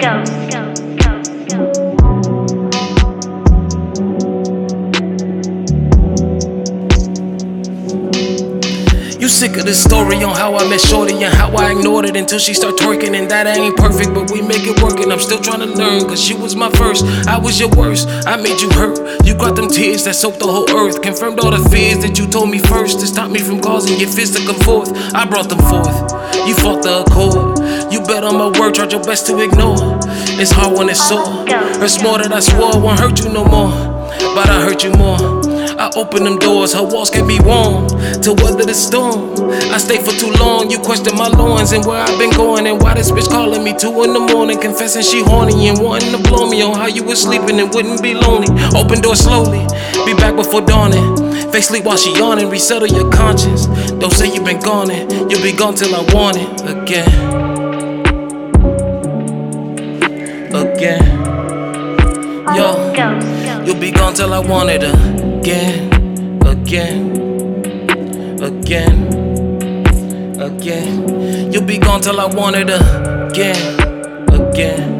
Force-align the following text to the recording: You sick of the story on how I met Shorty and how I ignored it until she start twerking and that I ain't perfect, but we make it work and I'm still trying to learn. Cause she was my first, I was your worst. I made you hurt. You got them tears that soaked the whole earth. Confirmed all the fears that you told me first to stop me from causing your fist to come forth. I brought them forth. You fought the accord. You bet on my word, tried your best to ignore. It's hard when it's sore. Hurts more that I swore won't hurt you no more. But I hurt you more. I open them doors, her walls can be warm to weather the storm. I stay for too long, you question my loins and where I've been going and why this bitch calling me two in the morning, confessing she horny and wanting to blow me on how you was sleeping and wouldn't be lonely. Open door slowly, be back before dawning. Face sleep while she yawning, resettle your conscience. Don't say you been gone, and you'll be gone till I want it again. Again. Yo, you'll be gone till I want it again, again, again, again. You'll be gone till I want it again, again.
You 0.00 0.04
sick 9.28 9.56
of 9.56 9.66
the 9.66 9.74
story 9.74 10.22
on 10.22 10.36
how 10.36 10.54
I 10.54 10.68
met 10.70 10.80
Shorty 10.80 11.14
and 11.24 11.34
how 11.34 11.50
I 11.56 11.72
ignored 11.72 12.04
it 12.04 12.14
until 12.14 12.38
she 12.38 12.54
start 12.54 12.76
twerking 12.76 13.18
and 13.18 13.28
that 13.30 13.48
I 13.48 13.58
ain't 13.58 13.76
perfect, 13.76 14.14
but 14.14 14.30
we 14.30 14.40
make 14.40 14.62
it 14.62 14.80
work 14.80 15.00
and 15.00 15.12
I'm 15.12 15.18
still 15.18 15.40
trying 15.40 15.60
to 15.60 15.66
learn. 15.66 16.06
Cause 16.06 16.22
she 16.22 16.34
was 16.34 16.54
my 16.54 16.70
first, 16.70 17.04
I 17.26 17.36
was 17.36 17.58
your 17.58 17.68
worst. 17.70 18.08
I 18.24 18.36
made 18.36 18.60
you 18.60 18.70
hurt. 18.70 19.26
You 19.26 19.34
got 19.34 19.56
them 19.56 19.68
tears 19.68 20.04
that 20.04 20.14
soaked 20.14 20.38
the 20.38 20.46
whole 20.46 20.70
earth. 20.70 21.02
Confirmed 21.02 21.40
all 21.40 21.50
the 21.50 21.68
fears 21.70 21.98
that 22.04 22.16
you 22.18 22.28
told 22.28 22.50
me 22.50 22.58
first 22.58 23.00
to 23.00 23.06
stop 23.06 23.32
me 23.32 23.40
from 23.40 23.60
causing 23.60 23.98
your 23.98 24.08
fist 24.08 24.38
to 24.38 24.46
come 24.46 24.60
forth. 24.60 24.92
I 25.12 25.26
brought 25.26 25.48
them 25.48 25.58
forth. 25.58 25.98
You 26.46 26.54
fought 26.54 26.82
the 26.82 27.02
accord. 27.04 27.58
You 27.90 28.00
bet 28.02 28.24
on 28.24 28.36
my 28.36 28.58
word, 28.58 28.74
tried 28.74 28.92
your 28.92 29.02
best 29.02 29.26
to 29.26 29.40
ignore. 29.40 29.98
It's 30.40 30.50
hard 30.50 30.76
when 30.76 30.88
it's 30.88 31.06
sore. 31.08 31.46
Hurts 31.48 32.02
more 32.02 32.18
that 32.18 32.32
I 32.32 32.40
swore 32.40 32.80
won't 32.80 33.00
hurt 33.00 33.18
you 33.24 33.32
no 33.32 33.44
more. 33.44 33.70
But 34.34 34.50
I 34.50 34.60
hurt 34.62 34.84
you 34.84 34.92
more. 34.92 35.18
I 35.78 35.90
open 35.94 36.24
them 36.24 36.38
doors, 36.38 36.74
her 36.74 36.82
walls 36.82 37.08
can 37.08 37.26
be 37.26 37.38
warm 37.40 37.86
to 37.88 38.34
weather 38.42 38.64
the 38.64 38.74
storm. 38.74 39.32
I 39.72 39.78
stay 39.78 40.02
for 40.02 40.10
too 40.10 40.32
long, 40.32 40.70
you 40.70 40.78
question 40.78 41.16
my 41.16 41.28
loins 41.28 41.70
and 41.70 41.86
where 41.86 42.02
I've 42.02 42.18
been 42.18 42.30
going 42.30 42.66
and 42.66 42.82
why 42.82 42.94
this 42.94 43.12
bitch 43.12 43.28
calling 43.30 43.62
me 43.62 43.78
two 43.78 44.02
in 44.02 44.12
the 44.12 44.18
morning, 44.18 44.60
confessing 44.60 45.02
she 45.02 45.22
horny 45.22 45.68
and 45.68 45.78
wanting 45.80 46.10
to 46.10 46.18
blow 46.28 46.50
me 46.50 46.62
on 46.62 46.74
how 46.74 46.88
you 46.88 47.04
was 47.04 47.22
sleeping 47.22 47.60
and 47.60 47.72
wouldn't 47.72 48.02
be 48.02 48.14
lonely. 48.14 48.48
Open 48.74 49.00
door 49.00 49.14
slowly, 49.14 49.64
be 50.04 50.14
back 50.14 50.34
before 50.34 50.62
dawning. 50.62 51.16
Face 51.52 51.68
sleep 51.68 51.84
while 51.84 51.96
she 51.96 52.12
yawning, 52.18 52.50
resettle 52.50 52.88
your 52.88 53.10
conscience. 53.12 53.66
Don't 54.02 54.12
say 54.12 54.34
you 54.34 54.42
been 54.42 54.60
gone, 54.60 54.90
and 54.90 55.30
you'll 55.30 55.42
be 55.42 55.52
gone 55.52 55.74
till 55.74 55.94
I 55.94 56.02
want 56.12 56.36
it 56.36 56.60
again. 56.66 57.47
Again. 60.78 61.02
Yo, 62.54 63.64
you'll 63.64 63.80
be 63.80 63.90
gone 63.90 64.14
till 64.14 64.32
I 64.32 64.38
want 64.38 64.70
it 64.70 64.84
again, 64.84 65.92
again, 66.46 67.60
again, 68.40 69.08
again. 70.40 71.52
You'll 71.52 71.64
be 71.64 71.78
gone 71.78 72.00
till 72.00 72.20
I 72.20 72.26
want 72.26 72.54
it 72.54 72.70
again, 72.70 73.80
again. 74.30 74.97